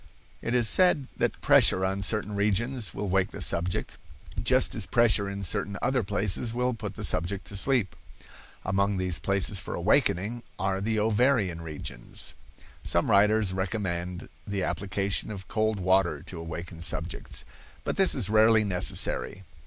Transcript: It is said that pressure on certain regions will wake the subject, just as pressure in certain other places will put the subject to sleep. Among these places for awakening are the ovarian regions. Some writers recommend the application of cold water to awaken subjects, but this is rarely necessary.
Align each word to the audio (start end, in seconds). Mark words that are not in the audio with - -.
It 0.41 0.55
is 0.55 0.67
said 0.67 1.09
that 1.17 1.41
pressure 1.41 1.85
on 1.85 2.01
certain 2.01 2.33
regions 2.33 2.91
will 2.91 3.07
wake 3.07 3.29
the 3.29 3.39
subject, 3.39 3.99
just 4.41 4.73
as 4.73 4.87
pressure 4.87 5.29
in 5.29 5.43
certain 5.43 5.77
other 5.79 6.01
places 6.01 6.55
will 6.55 6.73
put 6.73 6.95
the 6.95 7.03
subject 7.03 7.45
to 7.45 7.55
sleep. 7.55 7.95
Among 8.65 8.97
these 8.97 9.19
places 9.19 9.59
for 9.59 9.75
awakening 9.75 10.41
are 10.57 10.81
the 10.81 10.97
ovarian 10.97 11.61
regions. 11.61 12.33
Some 12.83 13.11
writers 13.11 13.53
recommend 13.53 14.27
the 14.47 14.63
application 14.63 15.29
of 15.29 15.47
cold 15.47 15.79
water 15.79 16.23
to 16.23 16.39
awaken 16.39 16.81
subjects, 16.81 17.45
but 17.83 17.95
this 17.95 18.15
is 18.15 18.27
rarely 18.27 18.63
necessary. 18.63 19.43